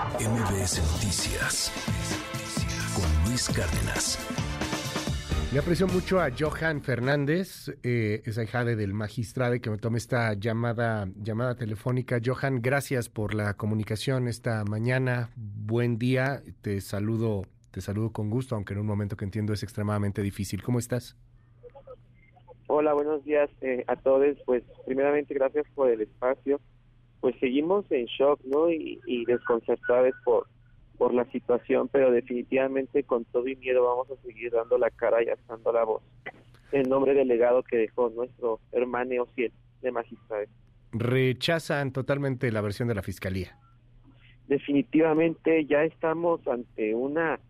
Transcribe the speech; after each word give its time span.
MBS 0.00 0.80
Noticias 0.94 1.70
con 2.96 3.28
Luis 3.28 3.50
Cárdenas. 3.50 4.18
Le 5.52 5.58
aprecio 5.58 5.86
mucho 5.88 6.20
a 6.20 6.30
Johan 6.30 6.80
Fernández, 6.80 7.68
eh, 7.82 8.22
esa 8.24 8.42
hija 8.42 8.64
del 8.64 8.94
magistrado 8.94 9.60
que 9.60 9.68
me 9.68 9.76
tome 9.76 9.98
esta 9.98 10.32
llamada, 10.32 11.06
llamada 11.16 11.54
telefónica. 11.54 12.18
Johan, 12.24 12.62
gracias 12.62 13.10
por 13.10 13.34
la 13.34 13.52
comunicación 13.58 14.26
esta 14.26 14.64
mañana. 14.64 15.32
Buen 15.36 15.98
día. 15.98 16.42
Te 16.62 16.80
saludo, 16.80 17.42
te 17.70 17.82
saludo 17.82 18.10
con 18.10 18.30
gusto, 18.30 18.54
aunque 18.54 18.72
en 18.72 18.80
un 18.80 18.86
momento 18.86 19.18
que 19.18 19.26
entiendo 19.26 19.52
es 19.52 19.62
extremadamente 19.62 20.22
difícil. 20.22 20.62
¿Cómo 20.62 20.78
estás? 20.78 21.14
Hola, 22.68 22.94
buenos 22.94 23.22
días 23.24 23.50
eh, 23.60 23.84
a 23.86 23.96
todos. 23.96 24.38
Pues 24.46 24.62
primeramente 24.86 25.34
gracias 25.34 25.66
por 25.74 25.90
el 25.90 26.00
espacio. 26.00 26.58
Pues 27.20 27.36
seguimos 27.38 27.84
en 27.90 28.06
shock, 28.06 28.40
¿no? 28.44 28.70
Y, 28.70 29.00
y 29.06 29.24
desconcertados 29.26 30.14
por, 30.24 30.46
por 31.00 31.14
la 31.14 31.24
situación, 31.32 31.88
pero 31.88 32.10
definitivamente 32.10 33.04
con 33.04 33.24
todo 33.24 33.48
y 33.48 33.56
miedo 33.56 33.82
vamos 33.84 34.10
a 34.10 34.22
seguir 34.22 34.52
dando 34.52 34.76
la 34.76 34.90
cara 34.90 35.22
y 35.22 35.28
alzando 35.28 35.72
la 35.72 35.84
voz. 35.84 36.02
En 36.72 36.90
nombre 36.90 37.14
del 37.14 37.28
legado 37.28 37.62
que 37.62 37.78
dejó 37.78 38.10
nuestro 38.10 38.60
hermano 38.70 39.22
Ociel 39.22 39.50
de 39.80 39.92
magistrado. 39.92 40.44
Rechazan 40.92 41.92
totalmente 41.92 42.52
la 42.52 42.60
versión 42.60 42.86
de 42.88 42.94
la 42.94 43.02
fiscalía. 43.02 43.56
Definitivamente 44.46 45.64
ya 45.64 45.84
estamos 45.84 46.46
ante 46.46 46.94
una 46.94 47.40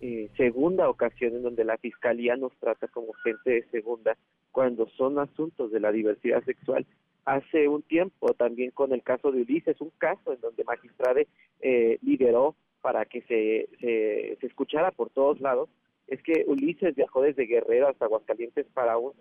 eh, 0.00 0.30
segunda 0.36 0.88
ocasión 0.88 1.34
en 1.34 1.42
donde 1.42 1.64
la 1.64 1.76
fiscalía 1.76 2.36
nos 2.36 2.56
trata 2.58 2.88
como 2.88 3.12
gente 3.22 3.50
de 3.50 3.64
segunda 3.70 4.16
cuando 4.50 4.88
son 4.96 5.18
asuntos 5.18 5.70
de 5.72 5.80
la 5.80 5.92
diversidad 5.92 6.42
sexual. 6.44 6.86
Hace 7.24 7.68
un 7.68 7.82
tiempo 7.82 8.34
también 8.34 8.70
con 8.70 8.92
el 8.92 9.02
caso 9.02 9.32
de 9.32 9.42
Ulises, 9.42 9.80
un 9.80 9.92
caso 9.98 10.32
en 10.32 10.40
donde 10.40 10.64
Magistrade 10.64 11.26
eh, 11.60 11.98
lideró 12.02 12.54
para 12.82 13.06
que 13.06 13.22
se, 13.22 13.68
se, 13.80 14.36
se, 14.40 14.46
escuchara 14.46 14.90
por 14.90 15.08
todos 15.08 15.40
lados, 15.40 15.70
es 16.06 16.22
que 16.22 16.44
Ulises 16.46 16.94
viajó 16.94 17.22
desde 17.22 17.46
Guerrero 17.46 17.88
hasta 17.88 18.04
Aguascalientes 18.04 18.66
para 18.74 18.98
un, 18.98 19.12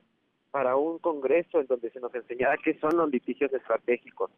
para 0.51 0.75
un 0.75 0.99
congreso 0.99 1.61
en 1.61 1.67
donde 1.67 1.89
se 1.91 2.01
nos 2.01 2.13
enseñara 2.13 2.57
qué 2.63 2.77
son 2.79 2.97
los 2.97 3.09
litigios 3.09 3.53
estratégicos. 3.53 4.31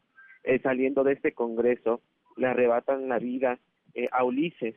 Eh, 0.44 0.60
saliendo 0.62 1.04
de 1.04 1.14
este 1.14 1.32
congreso, 1.32 2.02
le 2.38 2.48
arrebatan 2.48 3.10
la 3.10 3.18
vida 3.18 3.58
eh, 3.96 4.08
a 4.12 4.24
Ulises 4.24 4.76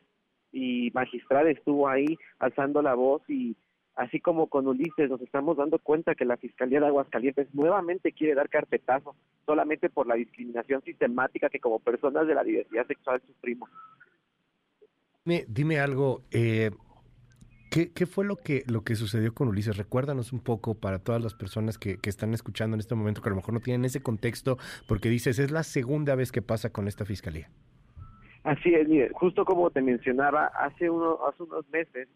y 0.51 0.91
Magistrade 0.95 1.51
estuvo 1.51 1.89
ahí 1.89 2.17
alzando 2.39 2.81
la 2.81 2.95
voz 2.95 3.23
y 3.29 3.55
así 3.99 4.21
como 4.21 4.47
con 4.47 4.69
Ulises 4.69 5.11
nos 5.11 5.21
estamos 5.21 5.57
dando 5.57 5.81
cuenta 5.81 6.15
que 6.15 6.25
la 6.25 6.37
Fiscalía 6.37 6.79
de 6.79 6.87
Aguascalientes 6.87 7.53
nuevamente 7.53 8.13
quiere 8.13 8.37
dar 8.37 8.49
carpetazo 8.49 9.17
solamente 9.45 9.91
por 9.91 10.07
la 10.07 10.15
discriminación 10.15 10.83
sistemática 10.83 11.51
que 11.51 11.59
como 11.59 11.81
personas 11.81 12.29
de 12.29 12.35
la 12.35 12.45
diversidad 12.45 12.87
sexual 12.87 13.21
sufrimos. 13.27 13.69
Dime, 15.25 15.45
dime 15.49 15.81
algo, 15.81 16.23
eh, 16.31 16.71
¿qué, 17.73 17.93
¿qué, 17.93 18.07
fue 18.07 18.25
lo 18.25 18.37
que, 18.37 18.63
lo 18.69 18.83
que 18.83 18.95
sucedió 18.95 19.35
con 19.35 19.49
Ulises? 19.49 19.77
Recuérdanos 19.77 20.33
un 20.33 20.45
poco 20.45 20.75
para 20.77 21.01
todas 21.01 21.21
las 21.21 21.35
personas 21.35 21.77
que, 21.77 21.99
que 21.99 22.09
están 22.09 22.33
escuchando 22.35 22.77
en 22.77 22.81
este 22.81 22.95
momento, 22.95 23.21
que 23.21 23.29
a 23.29 23.31
lo 23.31 23.37
mejor 23.37 23.53
no 23.53 23.61
tienen 23.61 23.85
ese 23.85 24.01
contexto, 24.01 24.59
porque 24.87 25.09
dices, 25.09 25.41
es 25.41 25.51
la 25.51 25.65
segunda 25.65 26.15
vez 26.15 26.31
que 26.31 26.41
pasa 26.41 26.71
con 26.71 26.87
esta 26.87 27.05
Fiscalía. 27.05 27.51
Así 28.45 28.73
es, 28.73 28.89
mire, 28.89 29.11
justo 29.13 29.45
como 29.45 29.71
te 29.71 29.83
mencionaba, 29.83 30.47
hace, 30.47 30.89
uno, 30.89 31.19
hace 31.27 31.43
unos 31.43 31.69
meses 31.71 32.09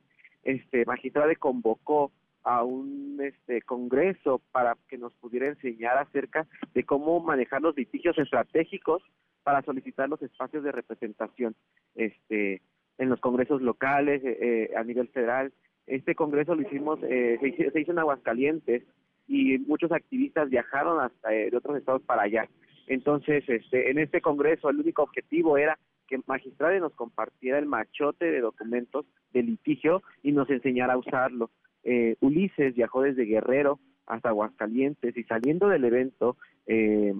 este 0.42 0.84
Magistrade 0.84 1.36
convocó 1.36 2.12
a 2.44 2.64
un 2.64 3.20
este 3.22 3.62
congreso 3.62 4.40
para 4.50 4.76
que 4.88 4.98
nos 4.98 5.14
pudiera 5.14 5.46
enseñar 5.46 5.98
acerca 5.98 6.46
de 6.74 6.84
cómo 6.84 7.20
manejar 7.20 7.62
los 7.62 7.76
litigios 7.76 8.18
estratégicos 8.18 9.02
para 9.44 9.62
solicitar 9.62 10.08
los 10.08 10.20
espacios 10.22 10.64
de 10.64 10.72
representación 10.72 11.54
este 11.94 12.62
en 12.98 13.08
los 13.08 13.20
congresos 13.20 13.62
locales 13.62 14.22
eh, 14.24 14.38
eh, 14.40 14.76
a 14.76 14.84
nivel 14.84 15.08
federal. 15.08 15.52
Este 15.86 16.14
congreso 16.14 16.54
lo 16.54 16.62
hicimos 16.62 17.00
eh, 17.02 17.38
se, 17.40 17.80
hizo, 17.80 17.92
en 17.92 17.98
Aguascalientes 17.98 18.84
y 19.26 19.58
muchos 19.58 19.90
activistas 19.92 20.50
viajaron 20.50 21.00
hasta 21.00 21.32
eh, 21.34 21.50
de 21.50 21.56
otros 21.56 21.76
estados 21.78 22.02
para 22.02 22.22
allá. 22.22 22.48
Entonces 22.86 23.44
este 23.48 23.90
en 23.90 23.98
este 23.98 24.20
congreso 24.20 24.68
el 24.68 24.80
único 24.80 25.02
objetivo 25.02 25.56
era 25.56 25.78
que 26.12 26.20
Magistrade 26.26 26.78
nos 26.78 26.92
compartiera 26.92 27.58
el 27.58 27.64
machote 27.64 28.30
de 28.30 28.40
documentos 28.40 29.06
de 29.32 29.42
litigio 29.42 30.02
y 30.22 30.32
nos 30.32 30.50
enseñara 30.50 30.92
a 30.92 30.98
usarlo. 30.98 31.50
Eh, 31.84 32.16
Ulises 32.20 32.74
viajó 32.74 33.00
desde 33.00 33.24
Guerrero 33.24 33.80
hasta 34.06 34.28
Aguascalientes 34.28 35.16
y 35.16 35.24
saliendo 35.24 35.68
del 35.68 35.84
evento, 35.84 36.36
eh, 36.66 37.14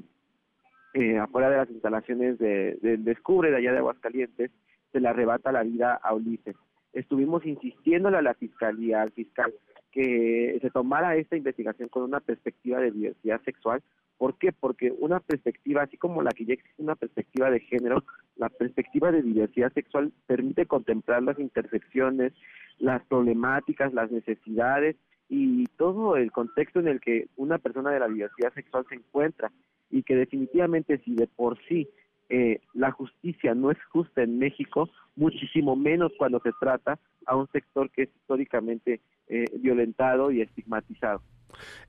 eh, 0.93 1.19
afuera 1.19 1.49
de 1.49 1.57
las 1.57 1.71
instalaciones 1.71 2.39
del 2.39 2.79
de, 2.83 2.97
de 2.97 2.97
Descubre 2.99 3.51
de 3.51 3.57
allá 3.57 3.73
de 3.73 3.79
Aguascalientes, 3.79 4.51
se 4.93 5.01
le 5.01 5.09
arrebata 5.09 5.53
la 5.53 5.63
vida 5.63 5.95
a 5.95 6.13
Ulises. 6.13 6.55
Estuvimos 6.93 7.47
insistiéndole 7.47 8.19
a 8.19 8.23
la 8.23 8.35
fiscalía, 8.35 9.01
al 9.01 9.13
fiscal, 9.13 9.55
que 9.91 10.59
se 10.61 10.71
tomara 10.71 11.17
esta 11.17 11.37
investigación 11.37 11.89
con 11.89 12.03
una 12.03 12.21
perspectiva 12.21 12.79
de 12.79 12.91
diversidad 12.91 13.41
sexual. 13.43 13.83
¿Por 14.19 14.37
qué? 14.37 14.53
Porque 14.53 14.93
una 14.99 15.21
perspectiva, 15.21 15.83
así 15.83 15.97
como 15.97 16.23
la 16.23 16.31
que 16.33 16.45
ya 16.45 16.53
existe 16.53 16.83
una 16.83 16.95
perspectiva 16.95 17.51
de 17.51 17.61
género, 17.61 18.05
la 18.43 18.49
perspectiva 18.49 19.13
de 19.13 19.23
diversidad 19.23 19.73
sexual 19.73 20.13
permite 20.27 20.67
contemplar 20.67 21.23
las 21.23 21.39
intersecciones, 21.39 22.33
las 22.81 23.01
problemáticas, 23.05 23.95
las 23.95 24.11
necesidades 24.11 24.97
y 25.29 25.67
todo 25.77 26.17
el 26.17 26.33
contexto 26.33 26.81
en 26.81 26.89
el 26.89 27.01
que 27.01 27.29
una 27.37 27.59
persona 27.59 27.93
de 27.93 28.01
la 28.01 28.09
diversidad 28.09 28.53
sexual 28.53 28.85
se 28.89 28.97
encuentra 28.97 29.53
y 29.91 30.03
que 30.03 30.17
definitivamente 30.17 30.99
si 31.05 31.15
de 31.15 31.29
por 31.29 31.57
sí 31.69 31.89
eh, 32.31 32.59
la 32.75 32.91
justicia 32.91 33.55
no 33.55 33.71
es 33.71 33.79
justa 33.93 34.25
en 34.25 34.41
México, 34.41 34.91
muchísimo 35.15 35.77
menos 35.77 36.11
cuando 36.19 36.41
se 36.41 36.51
trata 36.61 36.99
a 37.27 37.37
un 37.37 37.47
sector 37.53 37.91
que 37.91 38.03
es 38.03 38.09
históricamente 38.17 39.01
eh, 39.29 39.45
violentado 39.61 40.33
y 40.33 40.41
estigmatizado. 40.41 41.23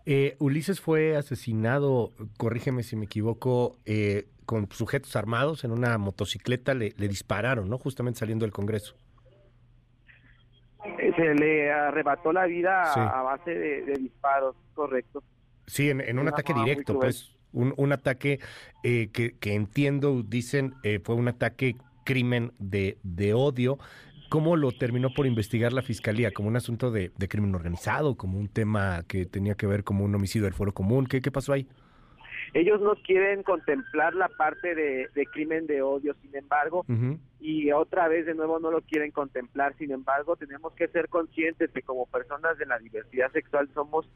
Eh, 0.06 0.36
Ulises 0.40 0.82
fue 0.82 1.16
asesinado, 1.16 2.12
corrígeme 2.38 2.84
si 2.84 2.96
me 2.96 3.06
equivoco, 3.06 3.78
eh, 3.86 4.28
con 4.46 4.70
sujetos 4.72 5.16
armados 5.16 5.64
en 5.64 5.72
una 5.72 5.98
motocicleta, 5.98 6.74
le, 6.74 6.94
le, 6.98 7.08
dispararon, 7.08 7.70
¿no? 7.70 7.78
Justamente 7.78 8.20
saliendo 8.20 8.46
del 8.46 8.52
Congreso. 8.54 8.96
Se 11.16 11.34
le 11.36 11.72
arrebató 11.72 12.34
la 12.34 12.46
vida 12.46 12.92
sí. 12.94 13.00
a, 13.00 13.22
base 13.22 13.52
de, 13.52 13.84
de, 13.84 13.94
disparos, 13.94 14.56
correcto. 14.74 15.24
Sí, 15.66 15.90
en, 15.90 16.02
en 16.02 16.20
un 16.20 16.28
ataque 16.28 16.54
directo, 16.54 17.00
pues, 17.00 17.34
un, 17.54 17.74
un 17.78 17.92
ataque 17.94 18.40
eh, 18.84 19.10
que, 19.14 19.38
que, 19.38 19.54
entiendo, 19.54 20.24
dicen, 20.24 20.74
eh, 20.84 21.00
fue 21.02 21.16
un 21.16 21.30
ataque 21.30 21.78
crimen 22.04 22.52
de, 22.60 22.98
de 23.04 23.34
odio. 23.34 23.78
¿Cómo 24.34 24.56
lo 24.56 24.72
terminó 24.72 25.12
por 25.14 25.28
investigar 25.28 25.74
la 25.74 25.84
fiscalía? 25.84 26.32
¿Como 26.32 26.48
un 26.48 26.56
asunto 26.56 26.90
de, 26.90 27.12
de, 27.16 27.28
crimen 27.28 27.54
organizado? 27.54 28.18
¿Como 28.18 28.40
un 28.40 28.48
tema 28.48 29.04
que 29.08 29.28
tenía 29.28 29.54
que 29.54 29.68
ver 29.68 29.84
como 29.84 30.04
un 30.06 30.16
homicidio 30.16 30.46
del 30.46 30.56
foro 30.56 30.74
común? 30.74 31.06
¿Qué, 31.06 31.22
qué 31.22 31.30
pasó 31.30 31.54
ahí? 31.54 31.68
Ellos 32.56 32.82
no 32.82 32.96
quieren 32.96 33.44
contemplar 33.44 34.16
la 34.16 34.30
parte 34.30 34.74
de, 34.74 35.08
de 35.14 35.26
crimen 35.28 35.68
de 35.68 35.84
odio, 35.84 36.16
sin 36.24 36.36
embargo, 36.36 36.84
uh 36.90 36.92
-huh. 36.92 37.20
y 37.40 37.72
otra 37.74 38.08
vez 38.08 38.26
de 38.26 38.34
nuevo 38.34 38.58
no 38.58 38.72
lo 38.72 38.82
quieren 38.82 39.12
contemplar, 39.12 39.76
sin 39.78 39.92
embargo, 39.92 40.36
tenemos 40.36 40.74
que 40.74 40.88
ser 40.88 41.10
conscientes 41.10 41.70
que 41.70 41.84
como 41.84 42.08
personas 42.08 42.58
de 42.58 42.66
la 42.66 42.80
diversidad 42.80 43.32
sexual 43.34 43.70
somos, 43.76 44.10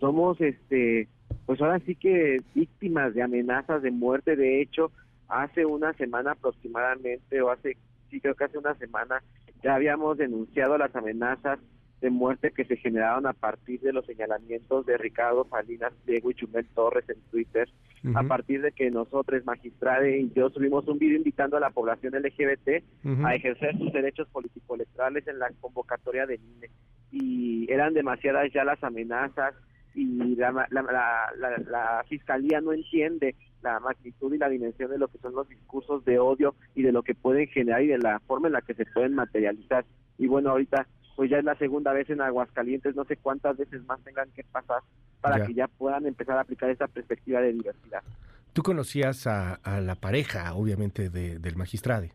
somos, 0.00 0.40
este, 0.40 1.08
pues 1.44 1.60
ahora 1.60 1.78
sí 1.80 1.94
que 1.94 2.38
víctimas 2.54 3.12
de 3.12 3.22
amenazas 3.22 3.82
de 3.82 3.90
muerte. 3.90 4.34
De 4.34 4.62
hecho, 4.62 4.90
hace 5.28 5.66
una 5.66 5.92
semana 5.92 6.32
aproximadamente, 6.32 7.42
o 7.42 7.50
hace, 7.50 7.76
sí 8.10 8.18
creo 8.18 8.34
que 8.34 8.44
hace 8.44 8.56
una 8.56 8.74
semana, 8.76 9.22
ya 9.62 9.74
habíamos 9.74 10.18
denunciado 10.18 10.78
las 10.78 10.94
amenazas 10.94 11.58
de 12.00 12.10
muerte 12.10 12.52
que 12.52 12.64
se 12.64 12.76
generaron 12.76 13.26
a 13.26 13.32
partir 13.32 13.80
de 13.80 13.92
los 13.92 14.06
señalamientos 14.06 14.86
de 14.86 14.96
Ricardo 14.96 15.46
Salinas 15.50 15.92
Diego 16.06 16.30
y 16.30 16.34
Chumel 16.34 16.66
Torres 16.74 17.04
en 17.08 17.20
Twitter, 17.30 17.68
uh 18.04 18.08
-huh. 18.08 18.24
a 18.24 18.28
partir 18.28 18.62
de 18.62 18.70
que 18.70 18.90
nosotros, 18.90 19.44
Magistrade 19.44 20.20
y 20.20 20.30
yo 20.32 20.48
subimos 20.50 20.86
un 20.86 20.98
video 20.98 21.16
invitando 21.16 21.56
a 21.56 21.60
la 21.60 21.70
población 21.70 22.14
LGBT 22.14 22.84
uh 23.04 23.08
-huh. 23.08 23.26
a 23.26 23.34
ejercer 23.34 23.76
sus 23.78 23.92
derechos 23.92 24.28
político-electorales 24.28 25.26
en 25.26 25.38
la 25.40 25.50
convocatoria 25.60 26.24
del 26.26 26.40
INE. 26.40 26.70
Y 27.10 27.66
eran 27.72 27.94
demasiadas 27.94 28.52
ya 28.52 28.64
las 28.64 28.82
amenazas 28.84 29.54
y 29.94 30.36
la, 30.36 30.52
la, 30.52 30.82
la, 30.82 31.58
la, 31.66 32.04
fiscalía 32.08 32.60
no 32.60 32.72
entiende 32.72 33.34
la 33.62 33.80
magnitud 33.80 34.32
y 34.32 34.38
la 34.38 34.48
dimensión 34.48 34.90
de 34.90 34.98
lo 34.98 35.08
que 35.08 35.18
son 35.18 35.34
los 35.34 35.48
discursos 35.48 36.04
de 36.04 36.18
odio 36.18 36.54
y 36.74 36.82
de 36.82 36.92
lo 36.92 37.02
que 37.02 37.14
pueden 37.14 37.48
generar 37.48 37.82
y 37.82 37.88
de 37.88 37.98
la 37.98 38.20
forma 38.20 38.48
en 38.48 38.54
la 38.54 38.62
que 38.62 38.74
se 38.74 38.86
pueden 38.86 39.14
materializar. 39.14 39.84
Y 40.18 40.26
bueno, 40.26 40.50
ahorita 40.50 40.86
pues 41.16 41.30
ya 41.30 41.38
es 41.38 41.44
la 41.44 41.56
segunda 41.56 41.92
vez 41.92 42.08
en 42.10 42.20
Aguascalientes, 42.20 42.94
no 42.94 43.04
sé 43.04 43.16
cuántas 43.16 43.56
veces 43.56 43.84
más 43.86 44.00
tengan 44.04 44.30
que 44.30 44.44
pasar 44.44 44.82
para 45.20 45.38
ya. 45.38 45.46
que 45.46 45.54
ya 45.54 45.66
puedan 45.66 46.06
empezar 46.06 46.38
a 46.38 46.42
aplicar 46.42 46.70
esta 46.70 46.86
perspectiva 46.86 47.40
de 47.40 47.52
diversidad. 47.54 48.04
Tú 48.52 48.62
conocías 48.62 49.26
a, 49.26 49.54
a 49.54 49.80
la 49.80 49.96
pareja, 49.96 50.54
obviamente, 50.54 51.10
de, 51.10 51.40
del 51.40 51.56
magistrado. 51.56 52.06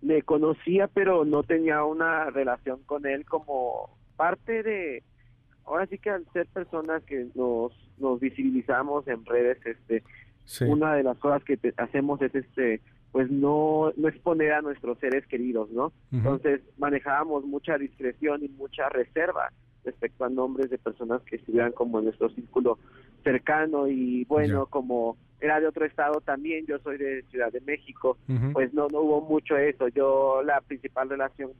Le 0.00 0.22
conocía, 0.22 0.86
pero 0.86 1.24
no 1.24 1.42
tenía 1.42 1.82
una 1.82 2.30
relación 2.30 2.80
con 2.84 3.04
él 3.04 3.24
como 3.24 3.98
parte 4.16 4.62
de, 4.62 5.02
ahora 5.68 5.86
sí 5.86 5.98
que 5.98 6.10
al 6.10 6.26
ser 6.32 6.46
personas 6.46 7.02
que 7.04 7.28
nos, 7.34 7.72
nos 7.98 8.20
visibilizamos 8.20 9.06
en 9.06 9.24
redes, 9.24 9.58
este, 9.64 10.02
sí. 10.44 10.64
una 10.64 10.94
de 10.94 11.02
las 11.02 11.18
cosas 11.18 11.44
que 11.44 11.56
te, 11.56 11.74
hacemos 11.76 12.20
es 12.22 12.34
este 12.34 12.80
pues 13.12 13.30
no, 13.30 13.90
no 13.96 14.08
exponer 14.08 14.52
a 14.52 14.60
nuestros 14.60 14.98
seres 14.98 15.26
queridos, 15.26 15.70
¿no? 15.70 15.92
Entonces 16.12 16.60
manejábamos 16.76 17.44
mucha 17.44 17.78
discreción 17.78 18.44
y 18.44 18.48
mucha 18.48 18.90
reserva 18.90 19.50
respecto 19.82 20.24
a 20.24 20.28
nombres 20.28 20.68
de 20.68 20.76
personas 20.76 21.22
que 21.22 21.36
estuvieran 21.36 21.72
como 21.72 21.98
en 21.98 22.06
nuestro 22.06 22.28
círculo 22.30 22.78
cercano 23.24 23.88
y 23.88 24.24
bueno, 24.26 24.66
como 24.66 25.16
era 25.40 25.58
de 25.58 25.66
otro 25.66 25.86
estado 25.86 26.20
también, 26.20 26.66
yo 26.66 26.78
soy 26.80 26.98
de 26.98 27.22
Ciudad 27.30 27.50
de 27.50 27.60
México, 27.62 28.18
pues 28.52 28.74
no, 28.74 28.88
no 28.88 29.00
hubo 29.00 29.20
mucho 29.22 29.56
eso, 29.56 29.88
yo 29.88 30.42
la 30.42 30.60
principal 30.60 31.08
relación 31.08 31.52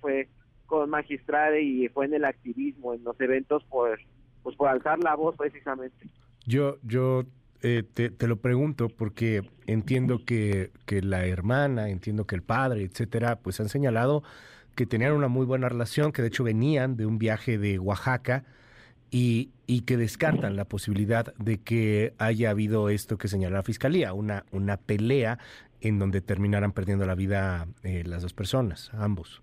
fue 0.00 0.28
con 0.66 0.90
Magistrade 0.90 1.62
y 1.62 1.88
fue 1.88 2.06
en 2.06 2.14
el 2.14 2.24
activismo, 2.24 2.94
en 2.94 3.04
los 3.04 3.20
eventos 3.20 3.64
por, 3.64 3.98
pues 4.42 4.56
por 4.56 4.68
alzar 4.68 4.98
la 4.98 5.14
voz 5.14 5.36
precisamente. 5.36 6.08
Yo, 6.46 6.78
yo 6.82 7.24
eh, 7.62 7.82
te, 7.82 8.10
te, 8.10 8.26
lo 8.26 8.36
pregunto 8.36 8.88
porque 8.88 9.42
entiendo 9.66 10.24
que, 10.24 10.70
que 10.86 11.02
la 11.02 11.26
hermana, 11.26 11.88
entiendo 11.88 12.26
que 12.26 12.34
el 12.34 12.42
padre, 12.42 12.82
etcétera, 12.82 13.36
pues 13.36 13.60
han 13.60 13.68
señalado 13.68 14.22
que 14.74 14.86
tenían 14.86 15.12
una 15.12 15.28
muy 15.28 15.46
buena 15.46 15.68
relación, 15.68 16.12
que 16.12 16.22
de 16.22 16.28
hecho 16.28 16.44
venían 16.44 16.96
de 16.96 17.06
un 17.06 17.18
viaje 17.18 17.58
de 17.58 17.78
Oaxaca 17.78 18.44
y, 19.10 19.50
y 19.66 19.82
que 19.82 19.96
descartan 19.96 20.56
la 20.56 20.64
posibilidad 20.64 21.34
de 21.36 21.58
que 21.58 22.14
haya 22.18 22.50
habido 22.50 22.88
esto 22.88 23.16
que 23.16 23.28
señala 23.28 23.58
la 23.58 23.62
fiscalía, 23.62 24.12
una, 24.12 24.44
una 24.50 24.76
pelea 24.76 25.38
en 25.80 25.98
donde 25.98 26.20
terminaran 26.20 26.72
perdiendo 26.72 27.06
la 27.06 27.14
vida 27.14 27.68
eh, 27.82 28.02
las 28.04 28.22
dos 28.22 28.32
personas, 28.32 28.90
ambos. 28.94 29.40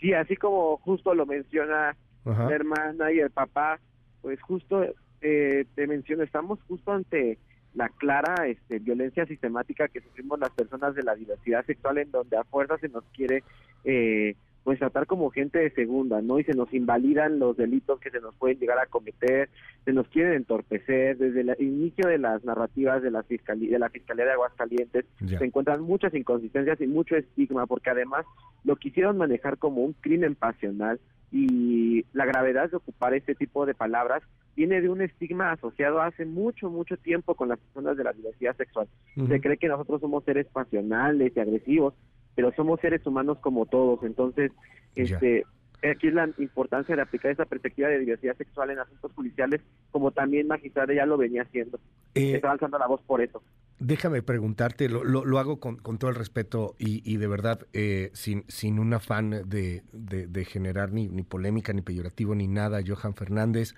Sí, 0.00 0.14
así 0.14 0.36
como 0.36 0.78
justo 0.78 1.14
lo 1.14 1.26
menciona 1.26 1.96
la 2.24 2.54
hermana 2.54 3.12
y 3.12 3.20
el 3.20 3.30
papá, 3.30 3.78
pues 4.22 4.40
justo 4.42 4.84
eh, 5.20 5.64
te 5.74 5.86
menciono, 5.86 6.22
estamos 6.22 6.58
justo 6.68 6.92
ante 6.92 7.38
la 7.74 7.88
clara 7.88 8.46
este, 8.46 8.78
violencia 8.78 9.26
sistemática 9.26 9.88
que 9.88 10.00
sufrimos 10.00 10.38
las 10.38 10.50
personas 10.50 10.94
de 10.94 11.02
la 11.02 11.14
diversidad 11.14 11.64
sexual 11.66 11.98
en 11.98 12.10
donde 12.10 12.36
a 12.36 12.44
fuerza 12.44 12.78
se 12.78 12.88
nos 12.88 13.04
quiere 13.14 13.44
eh, 13.84 14.34
pues 14.64 14.78
tratar 14.78 15.06
como 15.06 15.30
gente 15.30 15.58
de 15.58 15.70
segunda, 15.70 16.20
¿no? 16.20 16.38
Y 16.38 16.44
se 16.44 16.52
nos 16.52 16.72
invalidan 16.74 17.38
los 17.38 17.56
delitos 17.56 17.98
que 18.00 18.10
se 18.10 18.20
nos 18.20 18.34
pueden 18.34 18.58
llegar 18.58 18.78
a 18.78 18.86
cometer, 18.86 19.48
se 19.84 19.92
nos 19.92 20.06
quieren 20.08 20.34
entorpecer, 20.34 21.16
desde 21.16 21.40
el 21.40 21.56
inicio 21.58 22.08
de 22.08 22.18
las 22.18 22.44
narrativas 22.44 23.02
de 23.02 23.10
la 23.10 23.22
Fiscalía 23.22 23.70
de, 23.70 23.78
la 23.78 23.90
Fiscalía 23.90 24.24
de 24.26 24.32
Aguascalientes 24.32 25.06
se 25.26 25.44
encuentran 25.44 25.82
muchas 25.82 26.14
inconsistencias 26.14 26.80
y 26.80 26.86
mucho 26.86 27.16
estigma, 27.16 27.66
porque 27.66 27.90
además 27.90 28.26
lo 28.64 28.76
quisieron 28.76 29.16
manejar 29.16 29.58
como 29.58 29.82
un 29.82 29.94
crimen 29.94 30.34
pasional 30.34 31.00
y 31.32 32.04
la 32.12 32.26
gravedad 32.26 32.70
de 32.70 32.76
ocupar 32.76 33.14
este 33.14 33.34
tipo 33.34 33.64
de 33.64 33.74
palabras 33.74 34.22
viene 34.56 34.80
de 34.80 34.88
un 34.88 35.00
estigma 35.00 35.52
asociado 35.52 36.02
hace 36.02 36.24
mucho, 36.26 36.68
mucho 36.70 36.96
tiempo 36.96 37.34
con 37.34 37.48
las 37.48 37.58
personas 37.58 37.96
de 37.96 38.04
la 38.04 38.12
diversidad 38.12 38.56
sexual. 38.56 38.88
Se 39.14 39.40
cree 39.40 39.56
que 39.56 39.68
nosotros 39.68 40.00
somos 40.00 40.24
seres 40.24 40.46
pasionales 40.52 41.32
y 41.34 41.40
agresivos, 41.40 41.94
pero 42.34 42.52
somos 42.54 42.80
seres 42.80 43.06
humanos 43.06 43.38
como 43.40 43.66
todos. 43.66 44.02
Entonces, 44.02 44.52
este, 44.94 45.44
aquí 45.88 46.08
es 46.08 46.14
la 46.14 46.28
importancia 46.38 46.94
de 46.94 47.02
aplicar 47.02 47.30
esa 47.30 47.44
perspectiva 47.44 47.88
de 47.88 47.98
diversidad 47.98 48.36
sexual 48.36 48.70
en 48.70 48.78
asuntos 48.78 49.12
judiciales, 49.12 49.60
como 49.90 50.10
también 50.10 50.46
magistrada 50.46 50.94
ya 50.94 51.06
lo 51.06 51.16
venía 51.16 51.42
haciendo. 51.42 51.78
Eh, 52.14 52.34
Está 52.34 52.50
alzando 52.50 52.78
la 52.78 52.86
voz 52.86 53.02
por 53.02 53.20
eso. 53.20 53.42
Déjame 53.78 54.22
preguntarte, 54.22 54.88
lo, 54.90 55.04
lo, 55.04 55.38
hago 55.38 55.58
con, 55.58 55.76
con, 55.76 55.98
todo 55.98 56.10
el 56.10 56.16
respeto 56.16 56.74
y, 56.78 57.00
y 57.10 57.16
de 57.16 57.26
verdad 57.26 57.66
eh, 57.72 58.10
sin, 58.12 58.44
sin 58.46 58.78
un 58.78 58.92
afán 58.92 59.30
de, 59.48 59.82
de, 59.92 60.26
de 60.26 60.44
generar 60.44 60.92
ni, 60.92 61.08
ni, 61.08 61.22
polémica, 61.22 61.72
ni 61.72 61.80
peyorativo, 61.80 62.34
ni 62.34 62.46
nada, 62.46 62.80
Johan 62.86 63.14
Fernández. 63.14 63.74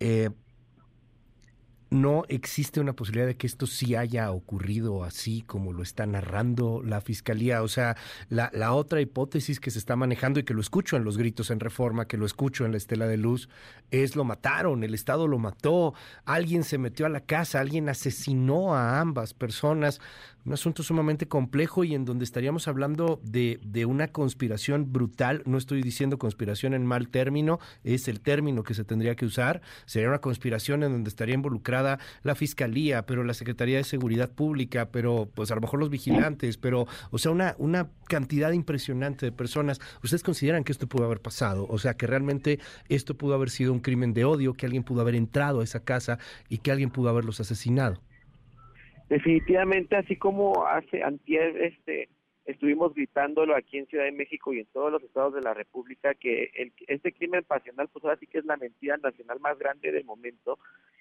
Eh, 0.00 0.28
no 1.92 2.24
existe 2.28 2.80
una 2.80 2.94
posibilidad 2.94 3.26
de 3.26 3.36
que 3.36 3.46
esto 3.46 3.66
sí 3.66 3.94
haya 3.94 4.30
ocurrido 4.30 5.04
así 5.04 5.42
como 5.42 5.74
lo 5.74 5.82
está 5.82 6.06
narrando 6.06 6.82
la 6.82 7.02
fiscalía. 7.02 7.62
O 7.62 7.68
sea, 7.68 7.96
la, 8.30 8.50
la, 8.54 8.72
otra 8.72 9.02
hipótesis 9.02 9.60
que 9.60 9.70
se 9.70 9.78
está 9.78 9.94
manejando 9.94 10.40
y 10.40 10.44
que 10.44 10.54
lo 10.54 10.62
escucho 10.62 10.96
en 10.96 11.04
los 11.04 11.18
gritos 11.18 11.50
en 11.50 11.60
reforma, 11.60 12.06
que 12.06 12.16
lo 12.16 12.24
escucho 12.24 12.64
en 12.64 12.72
la 12.72 12.78
estela 12.78 13.06
de 13.06 13.18
luz, 13.18 13.50
es 13.90 14.16
lo 14.16 14.24
mataron, 14.24 14.84
el 14.84 14.94
Estado 14.94 15.28
lo 15.28 15.38
mató, 15.38 15.92
alguien 16.24 16.64
se 16.64 16.78
metió 16.78 17.04
a 17.04 17.10
la 17.10 17.20
casa, 17.20 17.60
alguien 17.60 17.90
asesinó 17.90 18.74
a 18.74 18.98
ambas 18.98 19.34
personas 19.34 20.00
un 20.44 20.52
asunto 20.52 20.82
sumamente 20.82 21.28
complejo 21.28 21.84
y 21.84 21.94
en 21.94 22.04
donde 22.04 22.24
estaríamos 22.24 22.68
hablando 22.68 23.20
de, 23.22 23.60
de, 23.64 23.86
una 23.86 24.08
conspiración 24.08 24.92
brutal. 24.92 25.42
No 25.46 25.58
estoy 25.58 25.82
diciendo 25.82 26.18
conspiración 26.18 26.74
en 26.74 26.84
mal 26.84 27.08
término, 27.08 27.60
es 27.84 28.08
el 28.08 28.20
término 28.20 28.62
que 28.62 28.74
se 28.74 28.84
tendría 28.84 29.14
que 29.14 29.26
usar. 29.26 29.62
Sería 29.86 30.08
una 30.08 30.20
conspiración 30.20 30.82
en 30.82 30.92
donde 30.92 31.08
estaría 31.08 31.34
involucrada 31.34 31.98
la 32.22 32.34
Fiscalía, 32.34 33.06
pero 33.06 33.24
la 33.24 33.34
Secretaría 33.34 33.76
de 33.76 33.84
Seguridad 33.84 34.30
Pública, 34.30 34.90
pero 34.90 35.28
pues 35.34 35.50
a 35.50 35.54
lo 35.54 35.60
mejor 35.60 35.80
los 35.80 35.90
vigilantes, 35.90 36.56
pero, 36.56 36.86
o 37.10 37.18
sea, 37.18 37.30
una, 37.30 37.54
una 37.58 37.90
cantidad 38.08 38.52
impresionante 38.52 39.26
de 39.26 39.32
personas. 39.32 39.80
¿Ustedes 40.02 40.22
consideran 40.22 40.64
que 40.64 40.72
esto 40.72 40.88
pudo 40.88 41.04
haber 41.04 41.20
pasado? 41.20 41.66
O 41.68 41.78
sea, 41.78 41.94
que 41.94 42.06
realmente 42.06 42.58
esto 42.88 43.16
pudo 43.16 43.34
haber 43.34 43.50
sido 43.50 43.72
un 43.72 43.80
crimen 43.80 44.12
de 44.12 44.24
odio, 44.24 44.54
que 44.54 44.66
alguien 44.66 44.82
pudo 44.82 45.00
haber 45.02 45.14
entrado 45.14 45.60
a 45.60 45.64
esa 45.64 45.80
casa 45.80 46.18
y 46.48 46.58
que 46.58 46.72
alguien 46.72 46.90
pudo 46.90 47.08
haberlos 47.08 47.40
asesinado 47.40 48.00
definitivamente 49.12 49.94
así 49.94 50.16
como 50.16 50.66
hace 50.66 51.02
antier 51.02 51.54
este 51.62 52.08
estuvimos 52.46 52.94
gritándolo 52.94 53.54
aquí 53.54 53.76
en 53.76 53.86
Ciudad 53.86 54.04
de 54.04 54.12
México 54.12 54.54
y 54.54 54.60
en 54.60 54.66
todos 54.72 54.90
los 54.90 55.02
estados 55.02 55.34
de 55.34 55.42
la 55.42 55.52
República 55.52 56.14
que 56.14 56.50
el, 56.54 56.72
este 56.86 57.12
crimen 57.12 57.44
pasional 57.44 57.88
pues 57.92 58.02
ahora 58.06 58.16
sí 58.16 58.26
que 58.26 58.38
es 58.38 58.46
la 58.46 58.56
mentira 58.56 58.96
nacional 58.96 59.38
más 59.40 59.58
grande 59.58 59.92
del 59.92 60.06
momento 60.06 60.58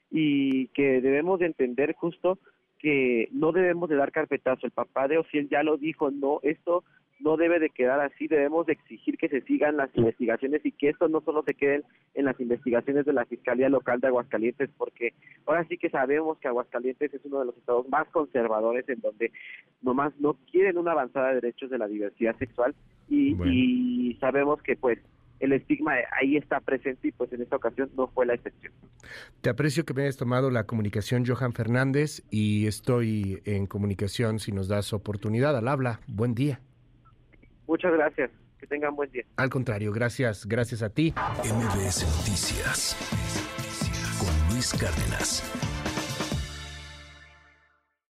y 0.10 0.68
que 0.68 1.00
debemos 1.00 1.40
de 1.40 1.46
entender 1.46 1.96
justo 1.96 2.38
que 2.80 3.30
no 3.32 3.54
debemos 3.54 3.90
de 3.90 3.96
dar 3.96 4.12
carpetazo. 4.12 4.66
El 4.66 4.74
papá 4.74 5.08
de 5.08 5.20
Ociel 5.20 5.48
ya 5.48 5.64
lo 5.64 5.78
dijo, 5.78 6.12
no, 6.12 6.40
esto 6.44 6.84
no 7.24 7.38
debe 7.38 7.60
de 7.60 7.70
quedar 7.70 8.00
así, 8.00 8.28
debemos 8.28 8.66
de 8.66 8.74
exigir 8.74 9.18
que 9.18 9.30
se 9.30 9.42
sigan 9.42 9.78
las 9.78 9.90
investigaciones 9.96 10.66
y 10.66 10.72
que 10.72 10.90
esto 10.90 11.08
no 11.08 11.22
solo 11.22 11.44
se 11.44 11.54
quede 11.54 11.84
en 12.14 12.26
las 12.26 12.40
investigaciones 12.40 13.06
de 13.06 13.14
la 13.14 13.26
Fiscalía 13.26 13.70
Local 13.70 14.00
de 14.00 14.08
Aguascalientes, 14.08 14.70
porque 14.78 15.14
ahora 15.46 15.66
sí 15.68 15.78
que 15.78 15.90
sabemos 15.90 16.38
que 16.40 16.48
Aguascalientes 16.48 17.14
es 17.14 17.22
uno 17.26 17.40
de 17.40 17.46
los 17.46 17.58
estados 17.58 17.88
más 17.90 18.08
conservadores 18.10 18.88
en 18.90 19.00
donde 19.02 19.32
nomás 19.82 20.14
no 20.20 20.38
quieren 20.52 20.78
una 20.78 20.92
avanzada 20.92 21.30
de 21.30 21.36
derechos 21.36 21.70
de 21.70 21.78
la 21.78 21.88
diversidad 21.88 22.36
sexual 22.38 22.76
y, 23.10 23.36
y 23.46 24.16
sabemos 24.16 24.62
que 24.62 24.76
pues 24.76 25.00
el 25.40 25.54
estigma 25.54 25.94
ahí 26.20 26.38
está 26.38 26.60
presente 26.60 27.08
y 27.08 27.12
pues 27.12 27.34
en 27.34 27.42
esta 27.42 27.56
ocasión 27.56 27.90
no 27.98 28.08
fue 28.08 28.26
la 28.26 28.36
excepción. 28.36 28.74
Te 29.42 29.50
aprecio 29.50 29.86
que 29.86 29.94
me 29.94 30.04
hayas 30.04 30.18
tomado 30.18 30.52
la 30.52 30.66
comunicación, 30.66 31.26
Johan 31.26 31.54
Fernández, 31.54 32.24
y 32.30 32.68
estoy 32.68 33.42
en 33.46 33.66
comunicación 33.66 34.40
si 34.40 34.52
nos 34.52 34.68
das 34.68 34.94
oportunidad 34.94 35.58
al 35.58 35.68
habla. 35.68 36.00
Buen 36.08 36.36
día. 36.36 36.62
Muchas 37.72 37.94
gracias. 37.94 38.30
Que 38.60 38.68
tengan 38.68 38.94
buen 38.98 39.10
día. 39.12 39.24
Al 39.38 39.50
contrario, 39.50 39.94
gracias, 39.94 40.46
gracias 40.46 40.82
a 40.84 40.90
ti. 40.90 41.14
MBS 41.38 42.04
Noticias 42.18 42.98
con 44.20 44.54
Luis 44.54 44.74
Cárdenas. 44.74 45.71